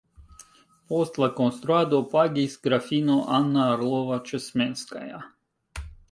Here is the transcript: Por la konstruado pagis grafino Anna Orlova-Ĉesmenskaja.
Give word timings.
Por 0.91 1.09
la 1.23 1.27
konstruado 1.39 1.99
pagis 2.13 2.55
grafino 2.67 3.17
Anna 3.35 3.67
Orlova-Ĉesmenskaja. 3.73 5.21